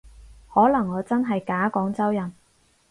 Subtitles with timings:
[0.51, 2.33] 可能我真係假廣州人